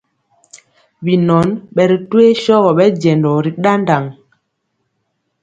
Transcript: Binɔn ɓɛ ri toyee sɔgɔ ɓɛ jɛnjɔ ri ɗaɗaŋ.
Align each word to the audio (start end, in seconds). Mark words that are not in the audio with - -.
Binɔn 1.03 1.47
ɓɛ 1.75 1.83
ri 1.89 1.97
toyee 2.09 2.39
sɔgɔ 2.43 2.71
ɓɛ 2.77 2.85
jɛnjɔ 3.01 3.31
ri 3.45 3.51
ɗaɗaŋ. 3.63 4.03